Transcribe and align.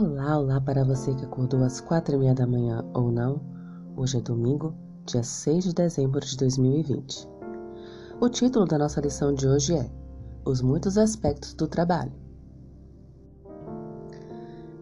Olá, 0.00 0.38
olá 0.38 0.58
para 0.62 0.82
você 0.82 1.14
que 1.14 1.26
acordou 1.26 1.62
às 1.62 1.78
quatro 1.78 2.14
e 2.14 2.18
meia 2.18 2.34
da 2.34 2.46
manhã 2.46 2.82
ou 2.94 3.12
não. 3.12 3.38
Hoje 3.94 4.16
é 4.16 4.20
domingo, 4.22 4.74
dia 5.04 5.22
6 5.22 5.64
de 5.64 5.74
dezembro 5.74 6.24
de 6.24 6.38
2020. 6.38 7.28
O 8.18 8.30
título 8.30 8.64
da 8.64 8.78
nossa 8.78 8.98
lição 8.98 9.34
de 9.34 9.46
hoje 9.46 9.74
é 9.74 9.90
Os 10.42 10.62
muitos 10.62 10.96
aspectos 10.96 11.52
do 11.52 11.68
trabalho. 11.68 12.14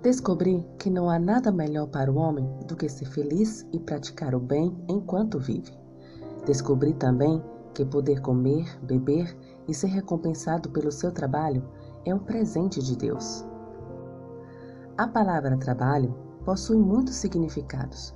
Descobri 0.04 0.64
que 0.78 0.88
não 0.88 1.10
há 1.10 1.18
nada 1.18 1.50
melhor 1.50 1.88
para 1.88 2.12
o 2.12 2.16
homem 2.16 2.48
do 2.68 2.76
que 2.76 2.88
ser 2.88 3.06
feliz 3.06 3.66
e 3.72 3.80
praticar 3.80 4.36
o 4.36 4.38
bem 4.38 4.72
enquanto 4.88 5.40
vive. 5.40 5.76
Descobri 6.46 6.94
também 6.94 7.42
que 7.74 7.84
poder 7.84 8.20
comer, 8.20 8.78
beber 8.84 9.36
e 9.66 9.74
ser 9.74 9.88
recompensado 9.88 10.70
pelo 10.70 10.92
seu 10.92 11.10
trabalho 11.10 11.68
é 12.04 12.14
um 12.14 12.20
presente 12.20 12.80
de 12.80 12.96
Deus. 12.96 13.47
A 14.98 15.06
palavra 15.06 15.56
trabalho 15.56 16.12
possui 16.44 16.76
muitos 16.76 17.14
significados. 17.14 18.12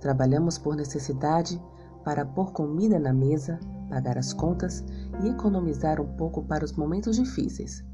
Trabalhamos 0.00 0.58
por 0.58 0.74
necessidade 0.74 1.62
para 2.04 2.26
pôr 2.26 2.52
comida 2.52 2.98
na 2.98 3.12
mesa, 3.12 3.60
pagar 3.88 4.18
as 4.18 4.32
contas 4.32 4.84
e 5.22 5.28
economizar 5.28 6.00
um 6.00 6.16
pouco 6.16 6.42
para 6.42 6.64
os 6.64 6.72
momentos 6.72 7.14
difíceis. 7.14 7.84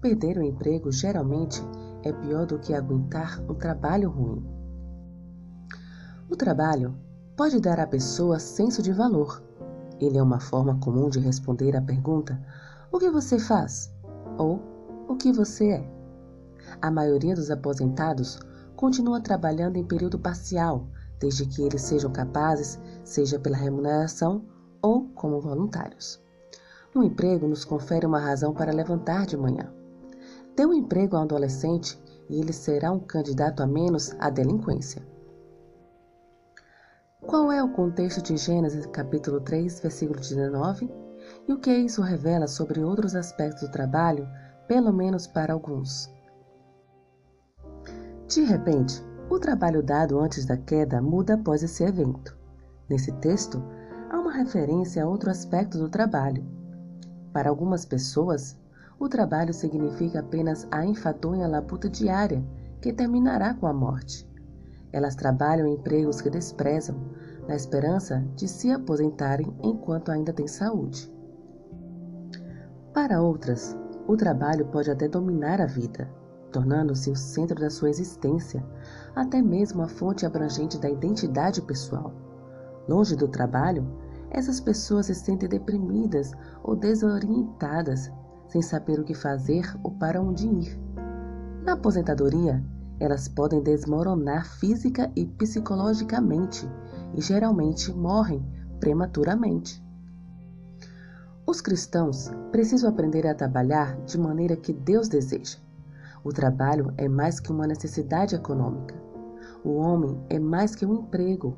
Perder 0.00 0.38
o 0.38 0.42
emprego 0.42 0.90
geralmente 0.90 1.62
é 2.02 2.10
pior 2.14 2.46
do 2.46 2.58
que 2.58 2.72
aguentar 2.72 3.38
um 3.46 3.52
trabalho 3.52 4.08
ruim. 4.08 4.42
O 6.30 6.34
trabalho 6.34 6.94
pode 7.36 7.60
dar 7.60 7.78
à 7.78 7.86
pessoa 7.86 8.38
senso 8.38 8.82
de 8.82 8.90
valor. 8.90 9.42
Ele 10.00 10.16
é 10.16 10.22
uma 10.22 10.40
forma 10.40 10.78
comum 10.78 11.10
de 11.10 11.20
responder 11.20 11.76
à 11.76 11.82
pergunta: 11.82 12.40
O 12.90 12.98
que 12.98 13.10
você 13.10 13.38
faz? 13.38 13.92
ou 14.38 14.62
O 15.06 15.14
que 15.14 15.30
você 15.30 15.72
é? 15.72 16.01
A 16.80 16.90
maioria 16.90 17.34
dos 17.34 17.50
aposentados 17.50 18.38
continua 18.76 19.20
trabalhando 19.20 19.76
em 19.76 19.84
período 19.84 20.18
parcial, 20.18 20.88
desde 21.18 21.46
que 21.46 21.62
eles 21.62 21.82
sejam 21.82 22.12
capazes, 22.12 22.78
seja 23.04 23.38
pela 23.38 23.56
remuneração 23.56 24.44
ou 24.80 25.08
como 25.14 25.40
voluntários. 25.40 26.20
Um 26.94 27.02
emprego 27.02 27.46
nos 27.46 27.64
confere 27.64 28.04
uma 28.04 28.18
razão 28.18 28.52
para 28.52 28.72
levantar 28.72 29.24
de 29.26 29.36
manhã. 29.36 29.72
Dê 30.56 30.66
um 30.66 30.74
emprego 30.74 31.16
a 31.16 31.20
um 31.20 31.22
adolescente 31.22 31.98
e 32.28 32.40
ele 32.40 32.52
será 32.52 32.92
um 32.92 33.00
candidato 33.00 33.62
a 33.62 33.66
menos 33.66 34.14
à 34.18 34.28
delinquência. 34.28 35.02
Qual 37.20 37.52
é 37.52 37.62
o 37.62 37.72
contexto 37.72 38.20
de 38.20 38.36
Gênesis 38.36 38.84
capítulo 38.86 39.40
3, 39.40 39.80
versículo 39.80 40.18
19? 40.18 40.90
E 41.46 41.52
o 41.52 41.58
que 41.58 41.72
isso 41.72 42.02
revela 42.02 42.48
sobre 42.48 42.82
outros 42.82 43.14
aspectos 43.14 43.62
do 43.62 43.70
trabalho, 43.70 44.28
pelo 44.66 44.92
menos 44.92 45.26
para 45.26 45.52
alguns? 45.52 46.10
De 48.32 48.40
repente, 48.40 49.04
o 49.28 49.38
trabalho 49.38 49.82
dado 49.82 50.18
antes 50.18 50.46
da 50.46 50.56
queda 50.56 51.02
muda 51.02 51.34
após 51.34 51.62
esse 51.62 51.84
evento. 51.84 52.34
Nesse 52.88 53.12
texto, 53.16 53.62
há 54.08 54.18
uma 54.18 54.32
referência 54.32 55.04
a 55.04 55.06
outro 55.06 55.30
aspecto 55.30 55.76
do 55.76 55.90
trabalho. 55.90 56.42
Para 57.30 57.50
algumas 57.50 57.84
pessoas, 57.84 58.56
o 58.98 59.06
trabalho 59.06 59.52
significa 59.52 60.20
apenas 60.20 60.66
a 60.70 60.82
enfadonha 60.82 61.46
labuta 61.46 61.90
diária 61.90 62.42
que 62.80 62.90
terminará 62.90 63.52
com 63.52 63.66
a 63.66 63.72
morte. 63.74 64.26
Elas 64.90 65.14
trabalham 65.14 65.66
em 65.66 65.74
empregos 65.74 66.22
que 66.22 66.30
desprezam, 66.30 66.96
na 67.46 67.54
esperança 67.54 68.24
de 68.34 68.48
se 68.48 68.70
aposentarem 68.70 69.54
enquanto 69.62 70.10
ainda 70.10 70.32
têm 70.32 70.48
saúde. 70.48 71.12
Para 72.94 73.20
outras, 73.20 73.76
o 74.08 74.16
trabalho 74.16 74.68
pode 74.68 74.90
até 74.90 75.06
dominar 75.06 75.60
a 75.60 75.66
vida, 75.66 76.08
tornando-se 76.52 77.10
o 77.10 77.16
centro 77.16 77.58
da 77.58 77.70
sua 77.70 77.90
existência, 77.90 78.64
até 79.16 79.40
mesmo 79.40 79.82
a 79.82 79.88
fonte 79.88 80.26
abrangente 80.26 80.78
da 80.78 80.88
identidade 80.88 81.62
pessoal. 81.62 82.12
Longe 82.86 83.16
do 83.16 83.26
trabalho, 83.26 83.86
essas 84.30 84.60
pessoas 84.60 85.06
se 85.06 85.14
sentem 85.14 85.48
deprimidas 85.48 86.32
ou 86.62 86.76
desorientadas, 86.76 88.12
sem 88.48 88.60
saber 88.60 89.00
o 89.00 89.04
que 89.04 89.14
fazer 89.14 89.74
ou 89.82 89.92
para 89.92 90.20
onde 90.20 90.46
ir. 90.46 90.78
Na 91.64 91.72
aposentadoria, 91.72 92.62
elas 93.00 93.28
podem 93.28 93.62
desmoronar 93.62 94.46
física 94.46 95.10
e 95.16 95.26
psicologicamente 95.26 96.68
e 97.14 97.20
geralmente 97.20 97.92
morrem 97.92 98.44
prematuramente. 98.78 99.82
Os 101.46 101.60
cristãos 101.60 102.30
precisam 102.50 102.88
aprender 102.88 103.26
a 103.26 103.34
trabalhar 103.34 103.96
de 104.04 104.16
maneira 104.18 104.56
que 104.56 104.72
Deus 104.72 105.08
deseja. 105.08 105.58
O 106.24 106.32
trabalho 106.32 106.92
é 106.96 107.08
mais 107.08 107.40
que 107.40 107.50
uma 107.50 107.66
necessidade 107.66 108.34
econômica. 108.34 108.94
O 109.64 109.74
homem 109.76 110.24
é 110.30 110.38
mais 110.38 110.74
que 110.74 110.86
um 110.86 110.94
emprego. 110.94 111.56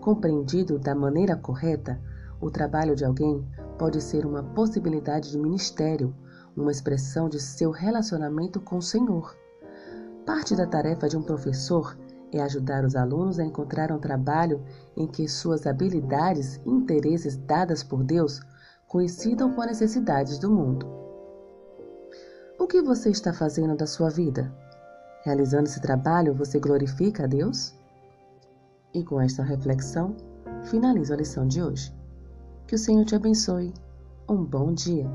Compreendido 0.00 0.78
da 0.78 0.94
maneira 0.94 1.36
correta, 1.36 2.00
o 2.40 2.50
trabalho 2.50 2.96
de 2.96 3.04
alguém 3.04 3.46
pode 3.78 4.00
ser 4.00 4.24
uma 4.24 4.42
possibilidade 4.42 5.30
de 5.30 5.38
ministério, 5.38 6.14
uma 6.56 6.70
expressão 6.70 7.28
de 7.28 7.38
seu 7.38 7.70
relacionamento 7.70 8.60
com 8.60 8.78
o 8.78 8.82
Senhor. 8.82 9.36
Parte 10.24 10.56
da 10.56 10.66
tarefa 10.66 11.08
de 11.08 11.16
um 11.16 11.22
professor 11.22 11.96
é 12.32 12.40
ajudar 12.40 12.84
os 12.84 12.96
alunos 12.96 13.38
a 13.38 13.44
encontrar 13.44 13.92
um 13.92 13.98
trabalho 13.98 14.62
em 14.96 15.06
que 15.06 15.28
suas 15.28 15.66
habilidades 15.66 16.60
e 16.64 16.70
interesses 16.70 17.36
dadas 17.36 17.82
por 17.82 18.02
Deus 18.02 18.40
coincidam 18.88 19.52
com 19.52 19.60
as 19.60 19.68
necessidades 19.68 20.38
do 20.38 20.50
mundo. 20.50 21.01
O 22.62 22.66
que 22.68 22.80
você 22.80 23.10
está 23.10 23.32
fazendo 23.32 23.74
da 23.74 23.88
sua 23.88 24.08
vida? 24.08 24.48
Realizando 25.24 25.64
esse 25.64 25.80
trabalho, 25.80 26.32
você 26.32 26.60
glorifica 26.60 27.24
a 27.24 27.26
Deus? 27.26 27.74
E 28.94 29.02
com 29.02 29.20
esta 29.20 29.42
reflexão, 29.42 30.14
finalizo 30.70 31.12
a 31.12 31.16
lição 31.16 31.44
de 31.44 31.60
hoje. 31.60 31.92
Que 32.68 32.76
o 32.76 32.78
Senhor 32.78 33.04
te 33.04 33.16
abençoe. 33.16 33.74
Um 34.28 34.44
bom 34.44 34.72
dia. 34.72 35.10